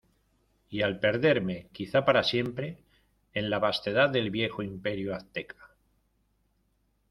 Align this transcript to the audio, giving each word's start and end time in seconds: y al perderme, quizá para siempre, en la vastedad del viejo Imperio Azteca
y 0.67 0.81
al 0.81 0.99
perderme, 0.99 1.67
quizá 1.71 2.03
para 2.03 2.23
siempre, 2.23 2.79
en 3.35 3.51
la 3.51 3.59
vastedad 3.59 4.09
del 4.09 4.31
viejo 4.31 4.63
Imperio 4.63 5.13
Azteca 5.13 5.75